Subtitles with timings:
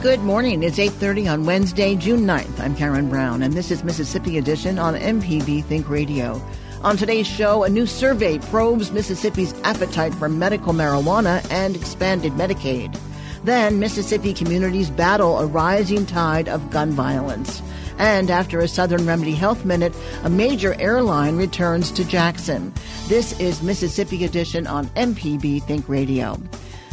[0.00, 0.62] Good morning.
[0.62, 2.60] It's 8:30 on Wednesday, June 9th.
[2.60, 6.40] I'm Karen Brown and this is Mississippi Edition on MPB Think Radio.
[6.84, 12.96] On today's show, a new survey probes Mississippi's appetite for medical marijuana and expanded Medicaid.
[13.42, 17.60] Then, Mississippi communities battle a rising tide of gun violence.
[17.98, 22.72] And after a Southern Remedy Health Minute, a major airline returns to Jackson.
[23.08, 26.40] This is Mississippi Edition on MPB Think Radio.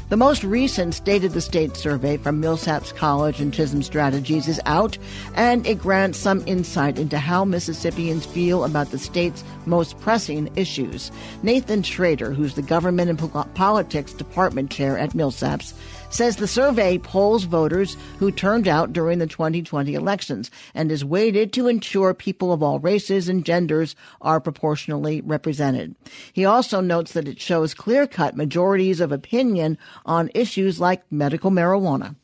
[0.07, 4.61] The most recent State of the State survey from Millsaps College and Chism Strategies is
[4.67, 4.99] out,
[5.33, 11.11] and it grants some insight into how Mississippians feel about the state's most pressing issues.
[11.41, 15.73] Nathan Shrader, who's the Government and Politics Department Chair at Millsaps,
[16.15, 21.51] says the survey polls voters who turned out during the 2020 elections and is weighted
[21.51, 25.93] to ensure people of all races and genders are proportionally represented.
[26.31, 31.51] He also notes that it shows clear cut majorities of opinion on issues like medical
[31.51, 32.15] marijuana.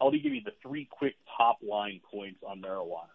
[0.00, 3.14] I'll give you the three quick top line points on marijuana.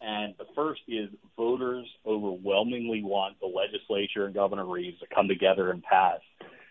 [0.00, 5.72] And the first is voters overwhelmingly want the legislature and Governor Reeves to come together
[5.72, 6.20] and pass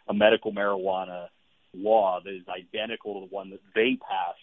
[0.08, 1.28] a medical marijuana
[1.74, 4.40] law that is identical to the one that they passed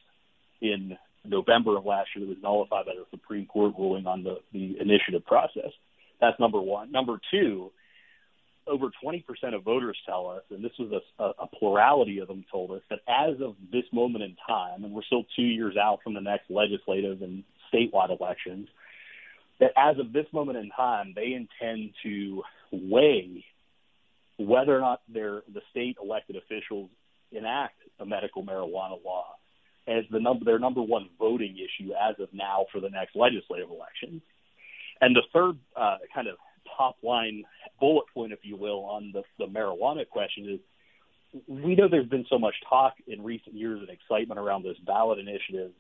[0.60, 4.38] in November of last year that was nullified by the Supreme Court ruling on the,
[4.52, 5.70] the initiative process.
[6.20, 6.92] That's number one.
[6.92, 7.70] Number two,
[8.66, 9.24] over 20%
[9.54, 13.00] of voters tell us, and this was a, a, plurality of them told us, that
[13.08, 16.50] as of this moment in time, and we're still two years out from the next
[16.50, 17.42] legislative and
[17.72, 18.68] statewide elections,
[19.58, 23.44] that as of this moment in time, they intend to weigh
[24.38, 26.88] whether or not their the state elected officials
[27.32, 29.36] enact a medical marijuana law
[29.86, 33.70] as the number their number one voting issue as of now for the next legislative
[33.70, 34.22] election.
[35.00, 36.36] And the third uh, kind of
[36.76, 37.44] top line
[37.78, 40.60] bullet point, if you will, on the, the marijuana question is
[41.46, 45.18] we know there's been so much talk in recent years and excitement around this ballot
[45.18, 45.72] initiative.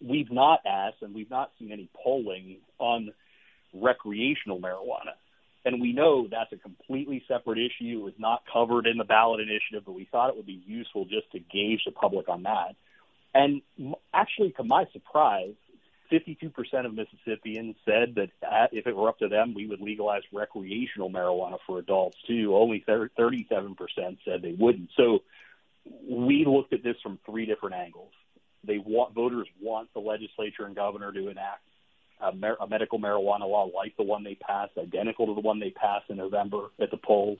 [0.00, 3.12] We've not asked and we've not seen any polling on
[3.72, 5.14] recreational marijuana.
[5.64, 7.98] And we know that's a completely separate issue.
[7.98, 11.06] It was not covered in the ballot initiative, but we thought it would be useful
[11.06, 12.76] just to gauge the public on that.
[13.34, 13.62] And
[14.12, 15.54] actually, to my surprise,
[16.12, 16.52] 52%
[16.84, 21.10] of Mississippians said that uh, if it were up to them, we would legalize recreational
[21.10, 22.54] marijuana for adults too.
[22.54, 23.76] Only 37%
[24.24, 24.90] said they wouldn't.
[24.96, 25.22] So
[26.08, 28.12] we looked at this from three different angles.
[28.64, 31.62] They want voters want the legislature and governor to enact
[32.20, 32.28] a,
[32.60, 36.10] a medical marijuana law like the one they passed, identical to the one they passed
[36.10, 37.38] in November at the polls.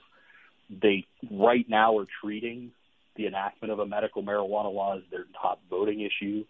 [0.70, 2.72] They right now are treating
[3.16, 6.44] the enactment of a medical marijuana law as their top voting issue,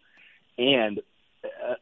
[0.57, 1.01] and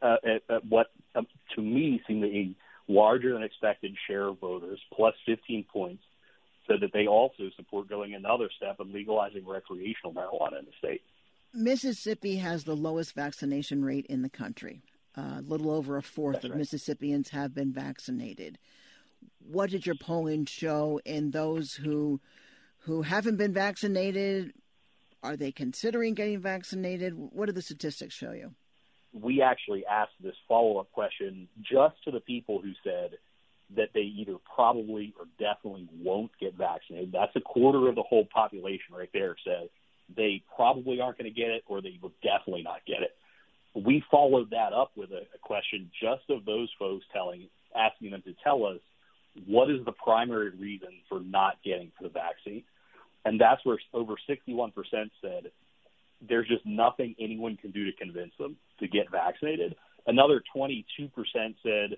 [0.01, 0.17] uh, uh,
[0.49, 2.55] uh, what um, to me seemed a
[2.87, 6.03] larger than expected share of voters, plus 15 points,
[6.67, 11.01] said that they also support going another step and legalizing recreational marijuana in the state.
[11.53, 14.81] Mississippi has the lowest vaccination rate in the country.
[15.15, 16.59] Uh, a little over a fourth That's of right.
[16.59, 18.57] Mississippians have been vaccinated.
[19.39, 22.19] What did your polling show in those who
[22.79, 24.53] who haven't been vaccinated?
[25.21, 27.13] Are they considering getting vaccinated?
[27.15, 28.55] What do the statistics show you?
[29.13, 33.11] We actually asked this follow up question just to the people who said
[33.75, 37.11] that they either probably or definitely won't get vaccinated.
[37.11, 39.69] That's a quarter of the whole population right there says
[40.15, 43.15] they probably aren't going to get it or they will definitely not get it
[43.75, 48.21] we followed that up with a, a question just of those folks telling, asking them
[48.23, 48.79] to tell us
[49.47, 52.63] what is the primary reason for not getting the vaccine,
[53.25, 54.73] and that's where over 61%
[55.21, 55.51] said
[56.27, 59.75] there's just nothing anyone can do to convince them to get vaccinated.
[60.05, 60.85] Another 22%
[61.63, 61.97] said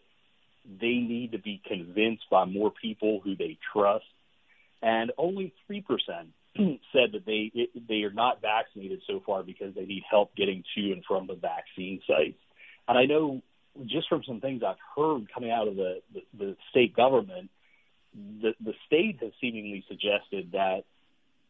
[0.79, 4.05] they need to be convinced by more people who they trust,
[4.81, 5.83] and only 3%
[6.93, 7.51] said that they
[7.87, 11.35] they are not vaccinated so far because they need help getting to and from the
[11.35, 12.39] vaccine sites.
[12.87, 13.41] And I know
[13.85, 17.49] just from some things I've heard coming out of the the, the state government,
[18.13, 20.83] the the state has seemingly suggested that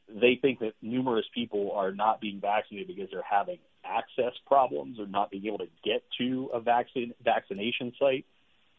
[0.09, 5.07] they think that numerous people are not being vaccinated because they're having access problems or
[5.07, 8.25] not being able to get to a vaccine vaccination site.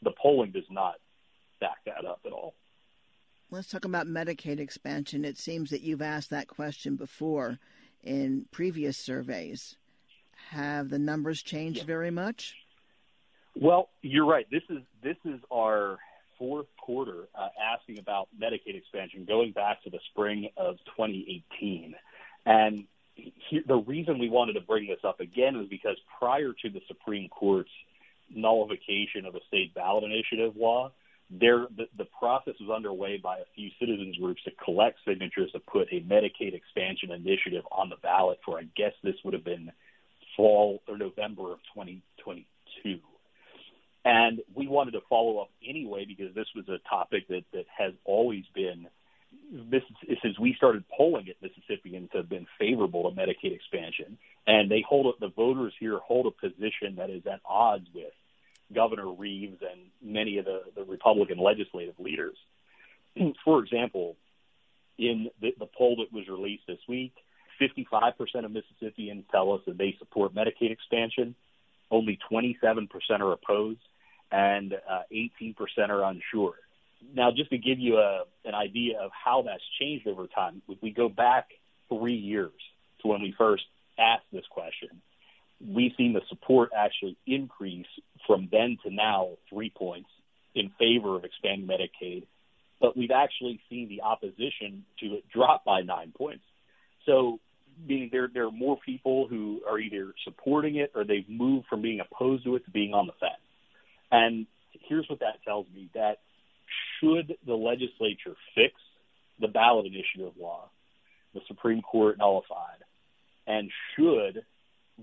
[0.02, 0.96] The polling does not
[1.60, 2.54] back that up at all.
[3.50, 5.24] Let's talk about Medicaid expansion.
[5.24, 7.58] It seems that you've asked that question before
[8.02, 9.76] in previous surveys.
[10.50, 11.84] Have the numbers changed yeah.
[11.84, 12.56] very much?
[13.54, 14.46] Well, you're right.
[14.50, 15.98] This is this is our
[16.38, 21.94] fourth quarter uh, asking about Medicaid expansion, going back to the spring of 2018,
[22.44, 22.84] and
[23.14, 26.82] he, the reason we wanted to bring this up again is because prior to the
[26.86, 27.70] Supreme Court's
[28.28, 30.92] nullification of the state ballot initiative law,
[31.30, 35.60] there the, the process was underway by a few citizens groups to collect signatures to
[35.60, 39.72] put a Medicaid expansion initiative on the ballot for I guess this would have been
[40.36, 43.00] fall or November of 2022.
[44.04, 47.92] And we wanted to follow up anyway because this was a topic that, that has
[48.04, 48.86] always been
[50.22, 55.14] since we started polling it, Mississippians have been favorable to Medicaid expansion, and they hold
[55.20, 58.12] the voters here hold a position that is at odds with
[58.74, 62.36] Governor Reeves and many of the, the Republican legislative leaders.
[63.44, 64.16] For example,
[64.98, 67.12] in the, the poll that was released this week,
[67.60, 68.12] 55%
[68.44, 71.34] of Mississippians tell us that they support Medicaid expansion.
[71.90, 72.88] Only 27%
[73.20, 73.80] are opposed,
[74.30, 75.54] and uh, 18%
[75.88, 76.54] are unsure.
[77.14, 80.82] Now, just to give you a, an idea of how that's changed over time, if
[80.82, 81.50] we go back
[81.88, 82.52] three years
[83.02, 83.64] to when we first
[83.98, 84.88] asked this question,
[85.60, 87.86] we've seen the support actually increase
[88.26, 90.08] from then to now three points
[90.54, 92.26] in favor of expanding Medicaid,
[92.80, 96.44] but we've actually seen the opposition to it drop by nine points.
[97.04, 97.38] So,
[97.86, 101.82] meaning there there are more people who are either supporting it or they've moved from
[101.82, 103.34] being opposed to it to being on the fence.
[104.10, 104.46] And
[104.88, 106.18] here's what that tells me: that
[107.00, 108.74] should the legislature fix
[109.40, 110.70] the ballot initiative law,
[111.34, 112.82] the Supreme Court nullified,
[113.46, 114.44] and should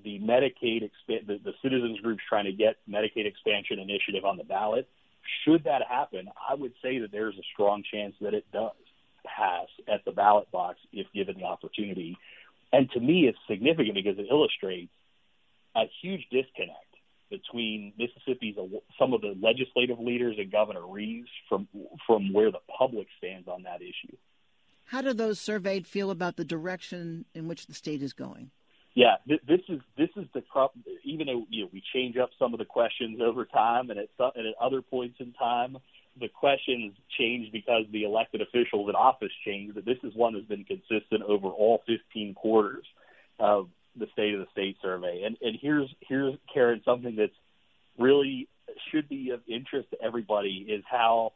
[0.04, 4.44] the Medicaid exp- the, the citizens groups trying to get Medicaid expansion initiative on the
[4.44, 4.88] ballot,
[5.46, 8.72] should that happen, I would say that there's a strong chance that it does
[9.26, 12.18] pass at the ballot box if given the opportunity.
[12.72, 14.92] And to me, it's significant because it illustrates
[15.76, 16.78] a huge disconnect
[17.30, 18.56] between Mississippi's
[19.00, 21.68] some of the legislative leaders and Governor Reeves from
[22.06, 24.16] from where the public stands on that issue.
[24.86, 28.52] How do those surveyed feel about the direction in which the state is going?
[28.96, 30.84] Yeah, th- this is this is the problem.
[31.04, 34.10] even though you know, we change up some of the questions over time, and at
[34.18, 35.78] some, and at other points in time,
[36.20, 39.74] the questions change because the elected officials in office change.
[39.74, 42.86] But this is one that's been consistent over all 15 quarters
[43.40, 45.24] of the state of the state survey.
[45.26, 47.34] And and here's here's Karen something that's
[47.98, 48.48] really
[48.92, 51.34] should be of interest to everybody is how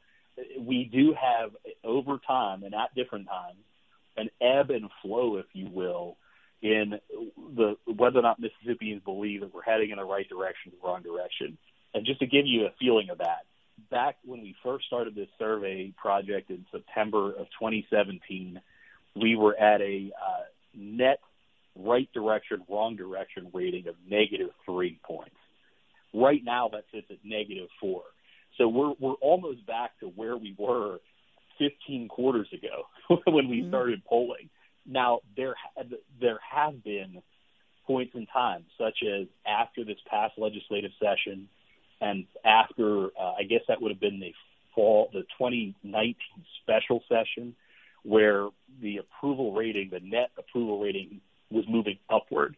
[0.59, 1.51] we do have
[1.83, 3.57] over time and at different times
[4.15, 6.17] an ebb and flow, if you will,
[6.61, 6.99] in
[7.55, 10.87] the whether or not Mississippians believe that we're heading in the right direction or the
[10.87, 11.57] wrong direction.
[11.93, 13.45] And just to give you a feeling of that,
[13.89, 18.59] back when we first started this survey project in September of 2017,
[19.15, 20.43] we were at a uh,
[20.75, 21.19] net
[21.75, 25.35] right direction, wrong direction rating of negative three points.
[26.13, 28.03] Right now, that sits at negative four.
[28.57, 30.99] So we're we're almost back to where we were
[31.59, 32.87] 15 quarters ago
[33.25, 33.69] when we mm-hmm.
[33.69, 34.49] started polling.
[34.87, 35.55] Now there
[36.19, 37.21] there have been
[37.85, 41.47] points in time, such as after this past legislative session,
[42.01, 44.33] and after uh, I guess that would have been the
[44.73, 46.15] fall, the 2019
[46.61, 47.55] special session,
[48.03, 48.49] where
[48.81, 52.55] the approval rating, the net approval rating, was moving upward.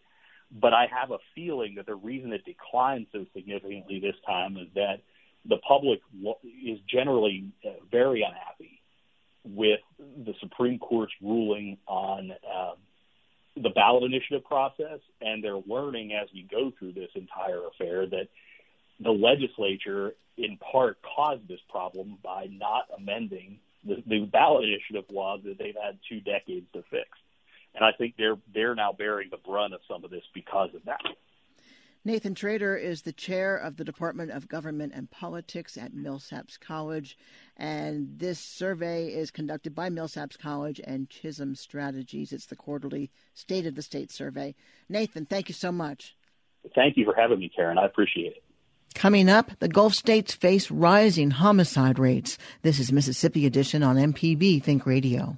[0.51, 4.67] But I have a feeling that the reason it declined so significantly this time is
[4.75, 5.01] that
[5.47, 5.99] the public
[6.43, 8.78] is generally uh, very unhappy
[9.43, 12.73] with the Supreme Court's ruling on uh,
[13.55, 18.27] the ballot initiative process, and they're learning as we go through this entire affair that
[18.99, 25.37] the legislature, in part, caused this problem by not amending the, the ballot initiative law
[25.37, 27.09] that they've had two decades to fix.
[27.75, 30.83] And I think they're they're now bearing the brunt of some of this because of
[30.85, 31.01] that.
[32.05, 37.17] Nathan Shrader is the chair of the Department of Government and Politics at Millsaps College.
[37.57, 42.31] And this survey is conducted by Millsaps College and Chism Strategies.
[42.31, 44.55] It's the quarterly State of the State survey.
[44.87, 46.15] Nathan, thank you so much.
[46.73, 47.77] Thank you for having me, Karen.
[47.77, 48.43] I appreciate it.
[48.95, 52.37] Coming up, the Gulf states face rising homicide rates.
[52.63, 55.37] This is Mississippi Edition on MPB Think Radio.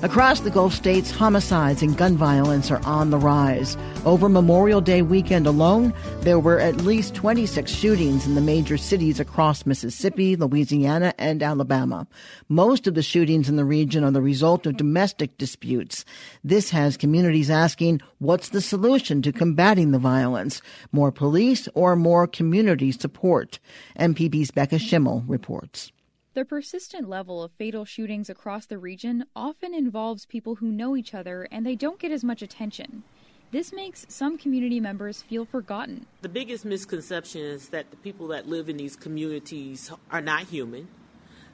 [0.00, 3.76] Across the Gulf states, homicides and gun violence are on the rise.
[4.04, 9.18] Over Memorial Day weekend alone, there were at least 26 shootings in the major cities
[9.18, 12.06] across Mississippi, Louisiana, and Alabama.
[12.48, 16.04] Most of the shootings in the region are the result of domestic disputes.
[16.44, 20.62] This has communities asking, what's the solution to combating the violence?
[20.92, 23.58] More police or more community support?
[23.98, 25.90] MPB's Becca Schimmel reports.
[26.38, 31.12] The persistent level of fatal shootings across the region often involves people who know each
[31.12, 33.02] other and they don't get as much attention.
[33.50, 36.06] This makes some community members feel forgotten.
[36.22, 40.86] The biggest misconception is that the people that live in these communities are not human,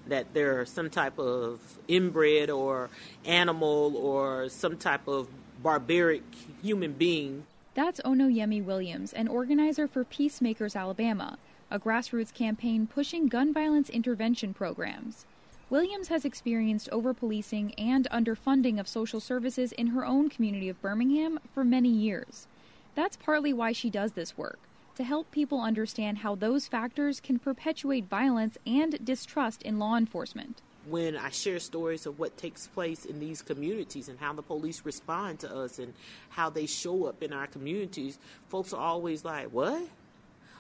[0.07, 2.91] that they're some type of inbred or
[3.25, 5.29] animal or some type of
[5.63, 6.25] barbaric
[6.63, 7.47] human being.
[7.73, 11.39] That's Onoyemi Williams, an organizer for Peacemakers Alabama,
[11.75, 15.27] a grassroots campaign pushing gun violence intervention programs.
[15.69, 21.41] Williams has experienced overpolicing and underfunding of social services in her own community of Birmingham
[21.53, 22.47] for many years.
[22.95, 24.61] That's partly why she does this work
[24.95, 30.63] to help people understand how those factors can perpetuate violence and distrust in law enforcement.
[30.87, 34.83] When I share stories of what takes place in these communities and how the police
[34.85, 35.93] respond to us and
[36.29, 39.89] how they show up in our communities, folks are always like, What?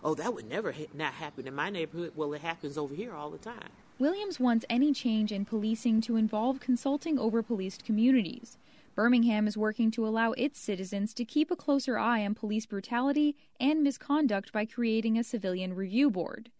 [0.04, 2.12] Oh, that would never ha- not happen in my neighborhood.
[2.14, 3.70] Well, it happens over here all the time.
[3.98, 8.58] Williams wants any change in policing to involve consulting over policed communities.
[8.94, 13.36] Birmingham is working to allow its citizens to keep a closer eye on police brutality
[13.58, 16.50] and misconduct by creating a civilian review board.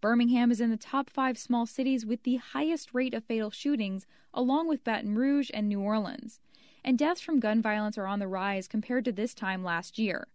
[0.00, 4.06] Birmingham is in the top five small cities with the highest rate of fatal shootings,
[4.32, 6.40] along with Baton Rouge and New Orleans.
[6.84, 10.26] And deaths from gun violence are on the rise compared to this time last year.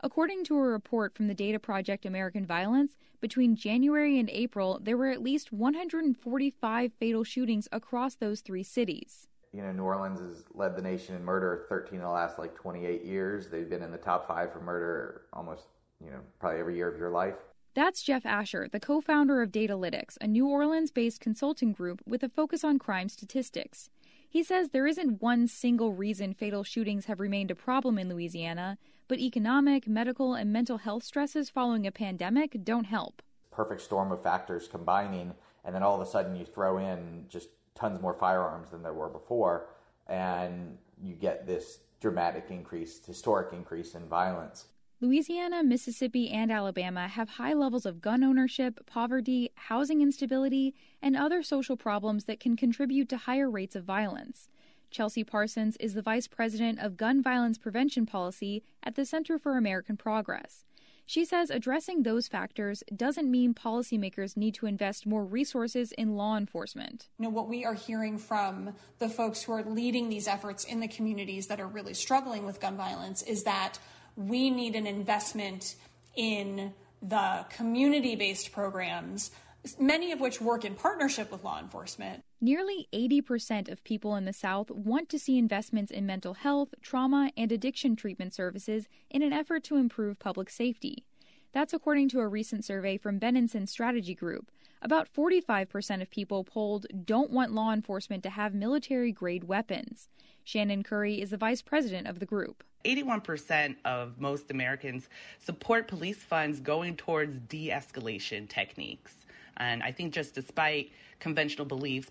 [0.00, 4.96] According to a report from the data project American Violence, between January and April, there
[4.96, 9.26] were at least 145 fatal shootings across those three cities.
[9.52, 12.54] You know, New Orleans has led the nation in murder 13 in the last like
[12.54, 13.48] 28 years.
[13.48, 15.64] They've been in the top five for murder almost,
[16.04, 17.34] you know, probably every year of your life.
[17.74, 22.22] That's Jeff Asher, the co founder of Datalytics, a New Orleans based consulting group with
[22.22, 23.90] a focus on crime statistics.
[24.28, 28.78] He says there isn't one single reason fatal shootings have remained a problem in Louisiana,
[29.08, 33.22] but economic, medical, and mental health stresses following a pandemic don't help.
[33.50, 35.34] Perfect storm of factors combining,
[35.64, 38.92] and then all of a sudden you throw in just tons more firearms than there
[38.92, 39.70] were before,
[40.06, 44.66] and you get this dramatic increase, historic increase in violence.
[45.00, 51.40] Louisiana, Mississippi, and Alabama have high levels of gun ownership, poverty, housing instability, and other
[51.42, 54.48] social problems that can contribute to higher rates of violence.
[54.90, 59.56] Chelsea Parsons is the Vice President of Gun Violence Prevention Policy at the Center for
[59.56, 60.64] American Progress.
[61.04, 66.36] She says addressing those factors doesn't mean policymakers need to invest more resources in law
[66.36, 67.08] enforcement.
[67.18, 70.80] You know, what we are hearing from the folks who are leading these efforts in
[70.80, 73.78] the communities that are really struggling with gun violence is that
[74.16, 75.76] we need an investment
[76.14, 79.30] in the community based programs
[79.78, 82.22] many of which work in partnership with law enforcement.
[82.40, 87.32] Nearly 80% of people in the South want to see investments in mental health, trauma,
[87.36, 91.04] and addiction treatment services in an effort to improve public safety.
[91.52, 94.50] That's according to a recent survey from Benenson Strategy Group.
[94.80, 100.08] About 45% of people polled don't want law enforcement to have military grade weapons.
[100.44, 102.62] Shannon Curry is the vice president of the group.
[102.84, 105.08] 81% of most Americans
[105.40, 109.26] support police funds going towards de escalation techniques.
[109.58, 112.10] And I think just despite conventional beliefs,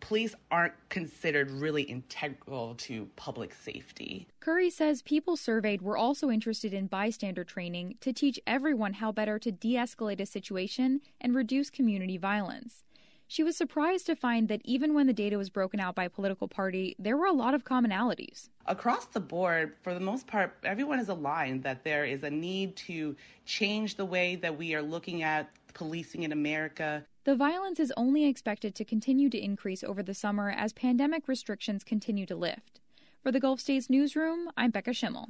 [0.00, 4.26] police aren't considered really integral to public safety.
[4.40, 9.38] Curry says people surveyed were also interested in bystander training to teach everyone how better
[9.38, 12.82] to de escalate a situation and reduce community violence.
[13.28, 16.48] She was surprised to find that even when the data was broken out by political
[16.48, 18.48] party, there were a lot of commonalities.
[18.66, 22.74] Across the board, for the most part, everyone is aligned that there is a need
[22.76, 27.04] to change the way that we are looking at policing in America.
[27.24, 31.84] The violence is only expected to continue to increase over the summer as pandemic restrictions
[31.84, 32.80] continue to lift.
[33.22, 35.28] For the Gulf States Newsroom, I'm Becca Schimmel.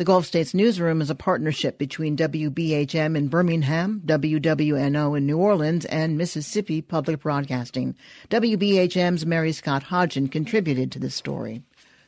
[0.00, 5.84] The Gulf States Newsroom is a partnership between WBHM in Birmingham, WWNO in New Orleans,
[5.84, 7.94] and Mississippi Public Broadcasting.
[8.30, 11.62] WBHM's Mary Scott Hodgen contributed to this story.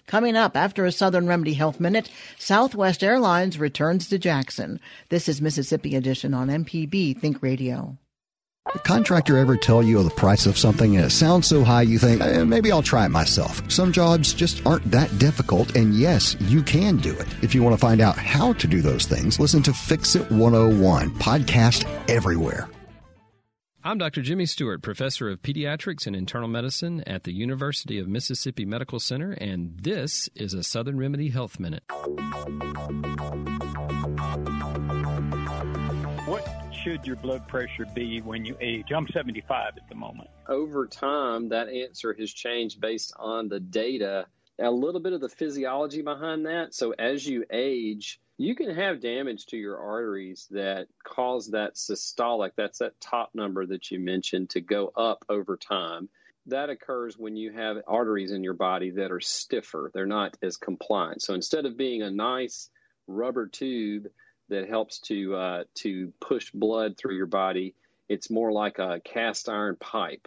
[0.07, 4.81] Coming up after a Southern Remedy Health Minute, Southwest Airlines returns to Jackson.
[5.09, 7.97] This is Mississippi Edition on MPB Think Radio.
[8.73, 11.99] The contractor ever tell you the price of something and it sounds so high you
[11.99, 13.61] think, eh, maybe I'll try it myself.
[13.71, 17.27] Some jobs just aren't that difficult, and yes, you can do it.
[17.43, 20.31] If you want to find out how to do those things, listen to Fix It
[20.31, 22.69] 101, podcast everywhere.
[23.85, 24.23] I'm Dr.
[24.23, 29.33] Jimmy Stewart, professor of pediatrics and internal medicine at the University of Mississippi Medical Center,
[29.33, 31.83] and this is a Southern Remedy Health Minute.
[36.27, 38.93] What should your blood pressure be when you age?
[38.95, 40.31] I'm 75 at the moment.
[40.49, 44.27] Over time, that answer has changed based on the data,
[44.61, 46.73] a little bit of the physiology behind that.
[46.73, 52.51] So as you age, you can have damage to your arteries that cause that systolic,
[52.57, 56.09] that's that top number that you mentioned, to go up over time.
[56.47, 59.93] That occurs when you have arteries in your body that are stiffer.
[59.95, 61.23] They're not as compliant.
[61.23, 62.69] So instead of being a nice
[63.07, 64.09] rubber tube
[64.49, 67.77] that helps to uh, to push blood through your body,
[68.09, 70.27] it's more like a cast iron pipe.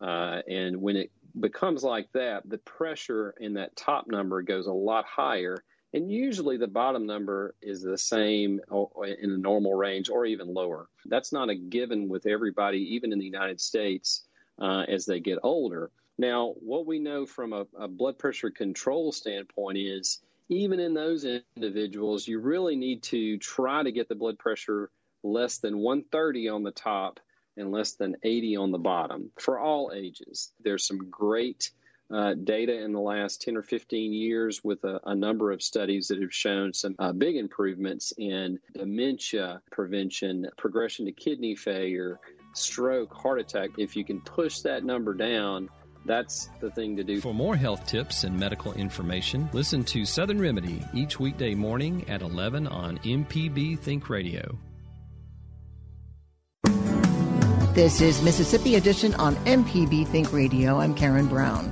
[0.00, 4.72] Uh, and when it becomes like that, the pressure in that top number goes a
[4.72, 5.56] lot higher
[5.92, 10.88] and usually the bottom number is the same in the normal range or even lower.
[11.06, 14.22] That's not a given with everybody, even in the United States,
[14.60, 15.90] uh, as they get older.
[16.18, 21.26] Now, what we know from a, a blood pressure control standpoint is even in those
[21.56, 24.90] individuals, you really need to try to get the blood pressure
[25.22, 27.20] less than 130 on the top
[27.56, 30.52] and less than 80 on the bottom for all ages.
[30.62, 31.70] There's some great
[32.12, 36.08] uh, data in the last 10 or 15 years with a, a number of studies
[36.08, 42.20] that have shown some uh, big improvements in dementia prevention, progression to kidney failure,
[42.54, 43.70] stroke, heart attack.
[43.78, 45.68] If you can push that number down,
[46.04, 47.20] that's the thing to do.
[47.20, 52.22] For more health tips and medical information, listen to Southern Remedy each weekday morning at
[52.22, 54.56] 11 on MPB Think Radio.
[57.74, 60.78] This is Mississippi Edition on MPB Think Radio.
[60.78, 61.70] I'm Karen Brown.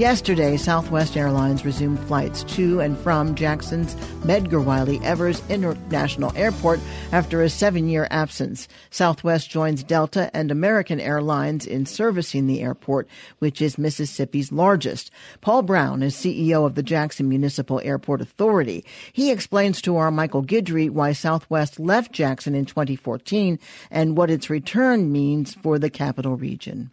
[0.00, 6.80] Yesterday, Southwest Airlines resumed flights to and from Jackson's Medgar Wiley Evers International Airport
[7.12, 8.66] after a seven year absence.
[8.88, 13.08] Southwest joins Delta and American Airlines in servicing the airport,
[13.40, 15.10] which is Mississippi's largest.
[15.42, 18.86] Paul Brown is CEO of the Jackson Municipal Airport Authority.
[19.12, 23.58] He explains to our Michael Guidry why Southwest left Jackson in 2014
[23.90, 26.90] and what its return means for the capital region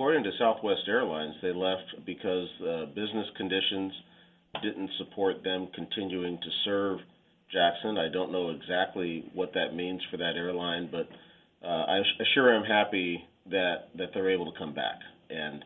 [0.00, 3.92] according to Southwest Airlines, they left because uh, business conditions
[4.62, 7.00] didn't support them continuing to serve
[7.52, 7.98] Jackson.
[7.98, 11.06] I don't know exactly what that means for that airline, but
[11.62, 12.00] uh, I
[12.32, 15.62] sure am happy that that they're able to come back, and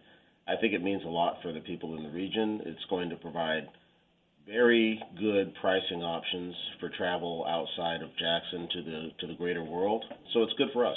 [0.49, 2.61] I think it means a lot for the people in the region.
[2.67, 3.69] It's going to provide
[4.49, 10.05] very good pricing options for travel outside of Jackson to the to the greater world.
[10.33, 10.97] So it's good for us.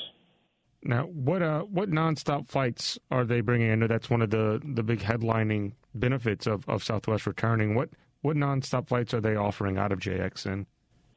[0.84, 3.72] Now, what uh, what nonstop flights are they bringing?
[3.72, 7.76] I know that's one of the, the big headlining benefits of, of Southwest returning.
[7.76, 7.90] What
[8.22, 10.66] what nonstop flights are they offering out of JXN?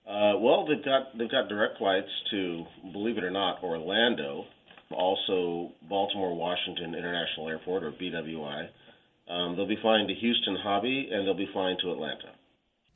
[0.07, 4.45] Uh, well, they've got they've got direct flights to, believe it or not, Orlando,
[4.91, 8.69] also Baltimore Washington International Airport or BWI.
[9.29, 12.33] Um, they'll be flying to Houston Hobby and they'll be flying to Atlanta.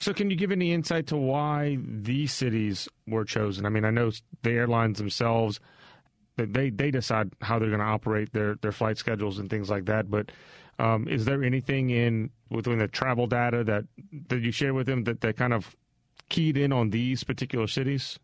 [0.00, 3.64] So, can you give any insight to why these cities were chosen?
[3.64, 4.10] I mean, I know
[4.42, 5.60] the airlines themselves
[6.36, 9.84] they they decide how they're going to operate their their flight schedules and things like
[9.86, 10.10] that.
[10.10, 10.32] But
[10.78, 13.84] um, is there anything in within the travel data that
[14.28, 15.76] that you share with them that that kind of
[16.28, 18.18] keyed in on these particular cities?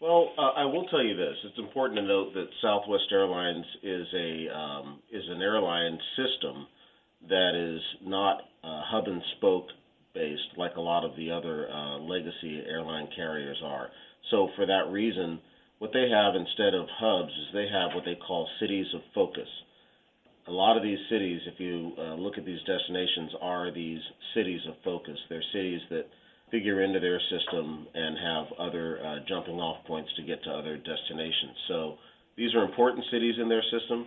[0.00, 4.06] Well, uh, I will tell you this: it's important to note that Southwest Airlines is
[4.14, 6.66] a um, is an airline system
[7.28, 9.66] that is not uh, hub and spoke
[10.14, 13.88] based like a lot of the other uh, legacy airline carriers are.
[14.30, 15.40] So for that reason
[15.84, 19.48] what they have instead of hubs is they have what they call cities of focus.
[20.48, 24.00] A lot of these cities, if you uh, look at these destinations, are these
[24.32, 25.18] cities of focus.
[25.28, 26.06] They're cities that
[26.50, 30.78] figure into their system and have other uh, jumping off points to get to other
[30.78, 31.52] destinations.
[31.68, 31.96] So
[32.38, 34.06] these are important cities in their system.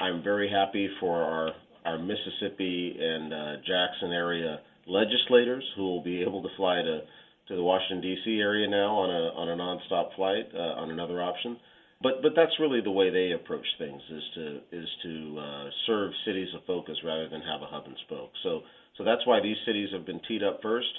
[0.00, 1.52] I'm very happy for our,
[1.86, 7.00] our Mississippi and uh, Jackson area legislators who will be able to fly to
[7.48, 8.38] to the Washington D.C.
[8.40, 11.58] area now on a on a nonstop flight uh, on another option,
[12.02, 16.12] but but that's really the way they approach things is to is to uh, serve
[16.24, 18.30] cities of focus rather than have a hub and spoke.
[18.42, 18.62] So
[18.96, 20.92] so that's why these cities have been teed up first.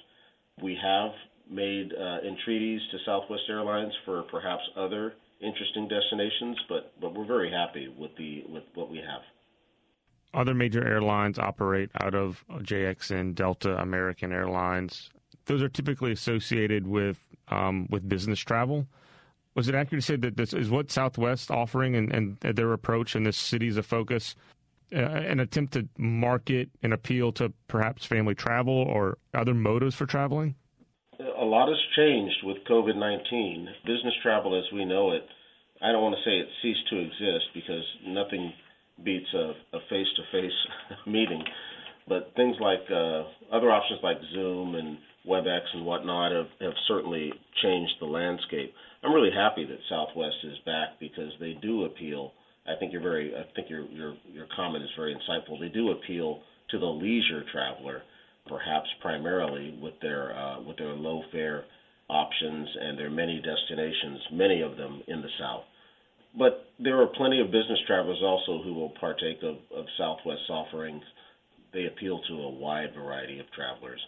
[0.61, 1.11] We have
[1.49, 7.51] made uh, entreaties to Southwest Airlines for perhaps other interesting destinations, but but we're very
[7.51, 9.21] happy with the with what we have.
[10.33, 15.09] Other major airlines operate out of JXN, Delta, American Airlines.
[15.45, 18.87] Those are typically associated with um, with business travel.
[19.55, 23.15] Was it accurate to say that this is what Southwest offering and, and their approach
[23.15, 24.35] and this cities of focus,
[24.93, 30.05] uh, an attempt to market and appeal to perhaps family travel or other motives for
[30.05, 30.55] traveling?
[31.19, 33.69] A lot has changed with COVID 19.
[33.85, 35.23] Business travel as we know it,
[35.81, 38.51] I don't want to say it ceased to exist because nothing
[39.03, 39.53] beats a
[39.89, 41.43] face to face meeting.
[42.07, 43.23] But things like uh,
[43.55, 44.97] other options like Zoom and
[45.27, 48.73] WebEx and whatnot have, have certainly changed the landscape.
[49.03, 52.31] I'm really happy that Southwest is back because they do appeal.
[52.67, 53.35] I think you're very.
[53.35, 55.59] I think your your your comment is very insightful.
[55.59, 56.39] They do appeal
[56.71, 58.01] to the leisure traveler,
[58.47, 61.65] perhaps primarily with their uh, with their low fare
[62.09, 65.63] options and their many destinations, many of them in the South.
[66.37, 71.03] But there are plenty of business travelers also who will partake of, of Southwest's offerings.
[71.73, 73.99] They appeal to a wide variety of travelers.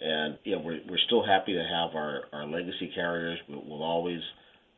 [0.00, 3.38] And yeah, we're we're still happy to have our our legacy carriers.
[3.48, 4.20] We'll, we'll always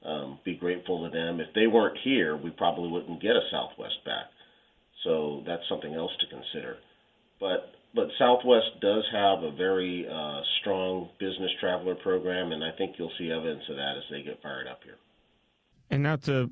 [0.04, 1.40] um, be grateful to them.
[1.40, 4.26] If they weren't here, we probably wouldn't get a Southwest back.
[5.04, 6.76] So that's something else to consider.
[7.38, 12.96] But but Southwest does have a very uh, strong business traveler program, and I think
[12.98, 14.96] you'll see evidence of that as they get fired up here.
[15.90, 16.50] And now to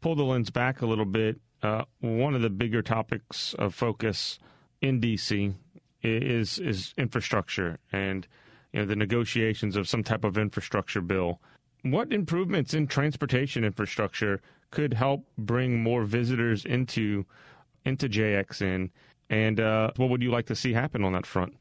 [0.00, 4.38] pull the lens back a little bit, uh, one of the bigger topics of focus
[4.80, 5.54] in DC
[6.02, 8.26] is is infrastructure and
[8.72, 11.40] you know the negotiations of some type of infrastructure bill.
[11.82, 17.26] What improvements in transportation infrastructure could help bring more visitors into
[17.84, 18.90] into JXN,
[19.30, 21.54] and uh, what would you like to see happen on that front?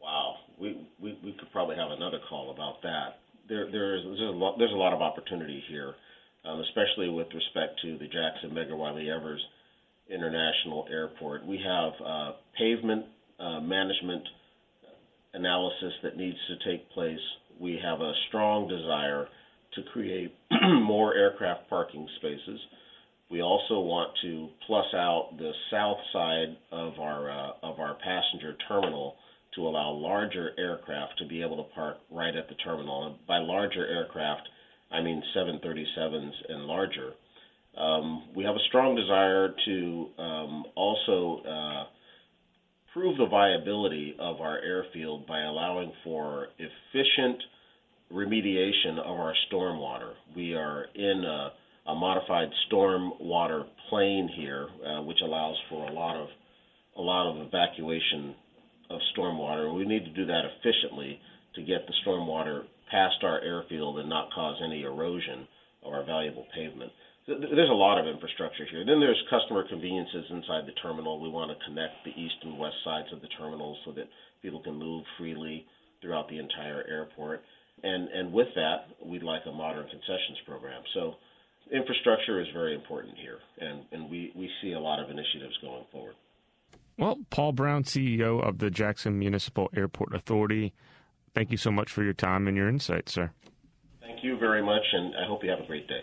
[0.00, 3.20] Wow, we, we, we could probably have another call about that.
[3.48, 5.94] There there's there's a lot, there's a lot of opportunity here,
[6.44, 9.40] um, especially with respect to the Jackson Medgar Wiley Evers
[10.08, 11.46] International Airport.
[11.46, 13.06] We have uh, pavement
[13.42, 14.22] uh, management
[15.34, 17.18] analysis that needs to take place.
[17.60, 19.26] We have a strong desire
[19.74, 20.34] to create
[20.82, 22.60] more aircraft parking spaces.
[23.30, 28.54] We also want to plus out the south side of our uh, of our passenger
[28.68, 29.16] terminal
[29.54, 33.06] to allow larger aircraft to be able to park right at the terminal.
[33.06, 34.48] And by larger aircraft,
[34.90, 37.12] I mean 737s and larger.
[37.76, 41.84] Um, we have a strong desire to um, also uh,
[42.92, 47.42] prove the viability of our airfield by allowing for efficient
[48.12, 50.12] remediation of our stormwater.
[50.36, 56.16] We are in a, a modified stormwater plane here, uh, which allows for a lot
[56.16, 56.28] of
[56.94, 58.34] a lot of evacuation
[58.90, 59.74] of stormwater.
[59.74, 61.18] We need to do that efficiently
[61.54, 65.48] to get the stormwater past our airfield and not cause any erosion
[65.82, 66.92] of our valuable pavement
[67.26, 68.84] there's a lot of infrastructure here.
[68.84, 71.20] Then there's customer conveniences inside the terminal.
[71.20, 74.08] We want to connect the east and west sides of the terminal so that
[74.42, 75.66] people can move freely
[76.00, 77.42] throughout the entire airport.
[77.82, 80.82] And and with that, we'd like a modern concessions program.
[80.94, 81.14] So
[81.70, 85.84] infrastructure is very important here, and, and we, we see a lot of initiatives going
[85.90, 86.14] forward.
[86.98, 90.72] Well, Paul Brown, CEO of the Jackson Municipal Airport Authority,
[91.34, 93.32] thank you so much for your time and your insights, sir.
[94.00, 96.02] Thank you very much, and I hope you have a great day.